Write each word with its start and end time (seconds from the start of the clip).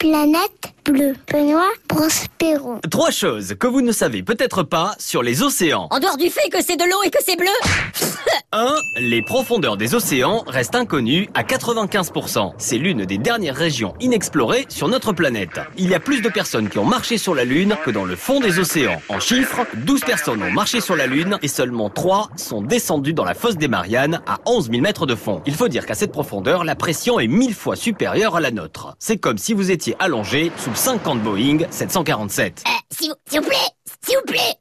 Planète 0.00 0.72
bleue. 0.90 1.14
Benoît 1.32 1.68
Prospero. 1.88 2.78
Trois 2.90 3.10
choses 3.10 3.54
que 3.58 3.66
vous 3.66 3.80
ne 3.82 3.92
savez 3.92 4.22
peut-être 4.22 4.62
pas 4.62 4.94
sur 4.98 5.22
les 5.22 5.42
océans. 5.42 5.88
En 5.90 5.98
dehors 5.98 6.16
du 6.16 6.28
fait 6.30 6.48
que 6.50 6.62
c'est 6.62 6.76
de 6.76 6.84
l'eau 6.84 7.02
et 7.04 7.10
que 7.10 7.18
c'est 7.24 7.36
bleu 7.36 7.46
1. 8.52 8.74
Les 8.98 9.22
profondeurs 9.22 9.76
des 9.76 9.94
océans 9.94 10.42
restent 10.48 10.74
inconnues 10.74 11.28
à 11.34 11.44
95%. 11.44 12.52
C'est 12.58 12.78
l'une 12.78 13.04
des 13.04 13.18
dernières 13.18 13.54
régions 13.54 13.94
inexplorées 14.00 14.66
sur 14.68 14.88
notre 14.88 15.12
planète. 15.12 15.60
Il 15.76 15.88
y 15.88 15.94
a 15.94 16.00
plus 16.00 16.20
de 16.20 16.28
personnes 16.28 16.68
qui 16.68 16.78
ont 16.78 16.84
marché 16.84 17.16
sur 17.16 17.34
la 17.34 17.44
Lune 17.44 17.76
que 17.84 17.90
dans 17.92 18.04
le 18.04 18.16
fond 18.16 18.40
des 18.40 18.58
océans. 18.58 19.00
En 19.08 19.20
chiffres, 19.20 19.66
12 19.76 20.00
personnes 20.00 20.42
ont 20.42 20.50
marché 20.50 20.80
sur 20.80 20.96
la 20.96 21.06
Lune 21.06 21.38
et 21.42 21.48
seulement 21.48 21.90
3 21.90 22.30
sont 22.36 22.60
descendues 22.60 23.14
dans 23.14 23.24
la 23.24 23.34
fosse 23.34 23.56
des 23.56 23.68
Mariannes 23.68 24.20
à 24.26 24.38
11 24.46 24.70
000 24.70 24.82
mètres 24.82 25.06
de 25.06 25.14
fond. 25.14 25.42
Il 25.46 25.54
faut 25.54 25.68
dire 25.68 25.86
qu'à 25.86 25.94
cette 25.94 26.12
profondeur, 26.12 26.64
la 26.64 26.74
pression 26.74 27.20
est 27.20 27.28
mille 27.28 27.54
fois 27.54 27.76
supérieure 27.76 28.34
à 28.36 28.40
la 28.40 28.50
nôtre. 28.50 28.96
C'est 28.98 29.18
comme 29.18 29.38
si 29.38 29.54
vous 29.54 29.70
étiez 29.70 29.94
allongé 30.00 30.50
sous 30.56 30.74
50 30.80 31.20
Boeing 31.22 31.58
747. 31.70 32.64
Eh, 32.66 32.70
S'il 32.94 33.10
vous, 33.10 33.14
s'il 33.28 33.40
vous 33.40 33.46
plaît, 33.46 33.56
s'il 34.06 34.16
vous 34.16 34.24
plaît, 34.24 34.54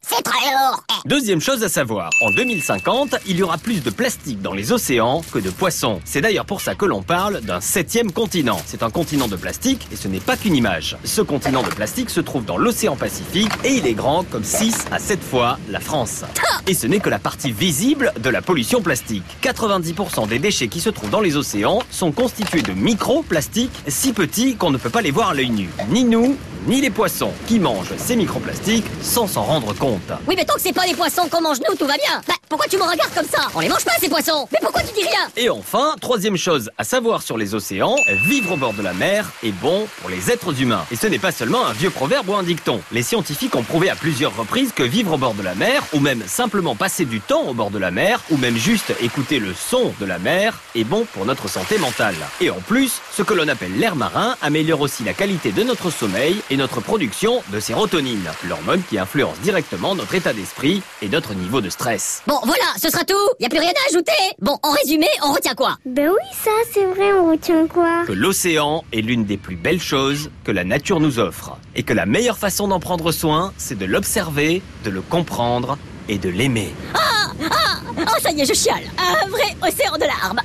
Deuxième 1.05 1.41
chose 1.41 1.63
à 1.63 1.69
savoir, 1.69 2.09
en 2.21 2.31
2050, 2.31 3.15
il 3.27 3.37
y 3.37 3.43
aura 3.43 3.57
plus 3.57 3.83
de 3.83 3.89
plastique 3.89 4.41
dans 4.41 4.53
les 4.53 4.71
océans 4.71 5.23
que 5.31 5.39
de 5.39 5.49
poissons. 5.49 6.01
C'est 6.05 6.21
d'ailleurs 6.21 6.45
pour 6.45 6.61
ça 6.61 6.75
que 6.75 6.85
l'on 6.85 7.01
parle 7.01 7.41
d'un 7.41 7.61
septième 7.61 8.11
continent. 8.11 8.59
C'est 8.65 8.83
un 8.83 8.89
continent 8.89 9.27
de 9.27 9.35
plastique 9.35 9.87
et 9.91 9.95
ce 9.95 10.07
n'est 10.07 10.19
pas 10.19 10.37
qu'une 10.37 10.55
image. 10.55 10.97
Ce 11.03 11.21
continent 11.21 11.63
de 11.63 11.69
plastique 11.69 12.09
se 12.09 12.19
trouve 12.19 12.45
dans 12.45 12.57
l'océan 12.57 12.95
Pacifique 12.95 13.51
et 13.63 13.73
il 13.73 13.87
est 13.87 13.93
grand 13.93 14.23
comme 14.23 14.43
6 14.43 14.85
à 14.91 14.99
7 14.99 15.23
fois 15.23 15.57
la 15.69 15.79
France. 15.79 16.23
Et 16.67 16.73
ce 16.73 16.85
n'est 16.85 16.99
que 16.99 17.09
la 17.09 17.19
partie 17.19 17.51
visible 17.51 18.13
de 18.19 18.29
la 18.29 18.41
pollution 18.41 18.81
plastique. 18.81 19.23
90% 19.41 20.27
des 20.27 20.39
déchets 20.39 20.67
qui 20.67 20.79
se 20.79 20.89
trouvent 20.89 21.09
dans 21.09 21.21
les 21.21 21.38
océans 21.38 21.81
sont 21.89 22.11
constitués 22.11 22.61
de 22.61 22.73
microplastiques 22.73 23.83
si 23.88 24.13
petits 24.13 24.55
qu'on 24.55 24.71
ne 24.71 24.77
peut 24.77 24.89
pas 24.89 25.01
les 25.01 25.11
voir 25.11 25.29
à 25.29 25.33
l'œil 25.33 25.49
nu. 25.49 25.69
Ni 25.89 26.03
nous, 26.03 26.38
ni 26.67 26.81
les 26.81 26.89
poissons 26.89 27.31
qui 27.47 27.59
mangent 27.59 27.95
ces 27.97 28.15
microplastiques 28.15 28.85
sans 29.01 29.27
s'en 29.27 29.43
rendre 29.43 29.73
compte. 29.73 30.11
Oui, 30.27 30.35
mais 30.38 30.45
tant 30.45 30.55
que 30.55 30.61
c'est 30.61 30.73
pas 30.73 30.85
les 30.85 30.93
poissons 30.93 31.27
qu'on 31.29 31.41
mange 31.41 31.59
nous, 31.67 31.75
tout 31.75 31.85
va 31.85 31.95
bien 31.95 32.21
Bah, 32.27 32.33
pourquoi 32.49 32.67
tu 32.67 32.77
me 32.77 32.83
regardes 32.83 33.13
comme 33.13 33.27
ça? 33.27 33.47
On 33.55 33.59
les 33.59 33.69
mange 33.69 33.85
pas, 33.85 33.93
ces 33.99 34.09
poissons 34.09 34.47
Mais 34.51 34.59
pourquoi 34.61 34.81
tu 34.81 34.93
dis 34.93 35.03
rien? 35.03 35.27
Et 35.38 35.49
enfin, 35.49 35.95
troisième 36.01 36.38
chose 36.38 36.71
à 36.77 36.83
savoir 36.83 37.21
sur 37.21 37.38
les 37.38 37.55
océans, 37.55 37.95
vivre 38.25 38.53
au 38.53 38.57
bord 38.57 38.73
de 38.73 38.81
la 38.81 38.93
mer 38.93 39.29
est 39.43 39.51
bon 39.51 39.88
pour 40.01 40.09
les 40.09 40.31
êtres 40.31 40.61
humains. 40.61 40.85
Et 40.91 40.95
ce 40.95 41.07
n'est 41.07 41.19
pas 41.19 41.31
seulement 41.31 41.66
un 41.66 41.73
vieux 41.73 41.89
proverbe 41.89 42.29
ou 42.29 42.35
un 42.35 42.43
dicton. 42.43 42.81
Les 42.91 43.03
scientifiques 43.03 43.55
ont 43.55 43.63
prouvé 43.63 43.89
à 43.89 43.95
plusieurs 43.95 44.35
reprises 44.35 44.71
que 44.73 44.83
vivre 44.83 45.13
au 45.13 45.17
bord 45.17 45.33
de 45.33 45.44
la 45.44 45.55
mer, 45.55 45.83
ou 45.94 45.99
même 45.99 46.23
simplement 46.27 46.75
passer 46.75 47.05
du 47.05 47.21
temps 47.21 47.44
au 47.44 47.53
bord 47.53 47.69
de 47.71 47.77
la 47.77 47.91
mer, 47.91 48.21
ou 48.31 48.38
même 48.38 48.57
juste 48.57 48.94
écouter 49.01 49.39
le 49.39 49.53
son 49.53 49.94
de 49.99 50.05
la 50.05 50.19
mer, 50.19 50.59
est 50.75 50.83
bon 50.83 51.05
pour 51.13 51.25
notre 51.25 51.47
santé 51.49 51.77
mentale. 51.77 52.16
Et 52.41 52.49
en 52.49 52.59
plus, 52.59 53.01
ce 53.16 53.21
que 53.23 53.33
l'on 53.33 53.47
appelle 53.47 53.77
l'air 53.77 53.95
marin 53.95 54.35
améliore 54.41 54.81
aussi 54.81 55.03
la 55.03 55.13
qualité 55.13 55.51
de 55.51 55.63
notre 55.63 55.89
sommeil 55.91 56.41
et 56.50 56.58
notre 56.58 56.81
production 56.81 57.42
de 57.52 57.59
sérotonine, 57.59 58.30
l'hormone 58.47 58.81
qui 58.89 58.97
influence 58.97 59.39
directement 59.42 59.95
notre 59.95 60.16
état 60.16 60.33
d'esprit 60.33 60.81
et 61.02 61.09
notre 61.09 61.33
niveau 61.33 61.61
de 61.61 61.69
stress. 61.69 62.22
Bon, 62.28 62.39
voilà, 62.44 62.64
ce 62.81 62.89
sera 62.89 63.03
tout 63.03 63.16
Y 63.39 63.45
a 63.45 63.50
plus 63.50 63.59
rien 63.59 63.69
à 63.69 63.89
ajouter 63.89 64.11
Bon, 64.41 64.58
en 64.64 64.72
résumé, 64.72 65.08
on 65.23 65.33
retient 65.33 65.53
quoi? 65.56 65.78
Ben 65.86 66.09
oui, 66.09 66.38
ça, 66.44 66.52
c'est 66.73 66.86
vrai, 66.86 67.14
on 67.14 67.31
retient 67.31 67.67
quoi? 67.67 68.03
Que 68.06 68.14
l'océan 68.14 68.83
est 68.94 69.02
l'une 69.02 69.25
des 69.25 69.38
plus 69.38 69.56
belles 69.56 69.81
choses 69.81 70.30
que 70.44 70.52
la 70.52 70.64
nature 70.64 71.00
nous 71.00 71.19
offre. 71.19 71.58
Et 71.75 71.83
que 71.83 71.94
la 71.94 72.06
meilleure 72.06 72.38
façon 72.38 72.67
d'en 72.67 72.80
prendre 72.80 73.11
soin, 73.11 73.53
c'est 73.58 73.78
de 73.78 73.86
l'observer, 73.86 74.61
de 74.84 74.89
le 74.89 75.02
comprendre 75.02 75.78
et 76.08 76.17
de 76.17 76.30
l'aimer. 76.30 76.73
Oh, 76.95 78.19
ça 78.22 78.31
y 78.31 78.41
est, 78.41 78.45
je 78.45 78.53
chiale 78.53 78.84
Un 78.97 79.28
vrai 79.30 79.56
océan 79.61 79.95
de 79.97 80.06
larmes 80.06 80.41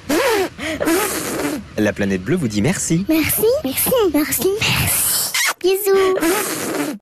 La 1.78 1.92
planète 1.92 2.22
bleue 2.22 2.36
vous 2.36 2.48
dit 2.48 2.62
merci. 2.62 3.04
Merci, 3.08 3.46
merci, 3.64 3.90
merci, 4.12 4.48
merci. 4.60 5.33
Bisous. 5.64 6.84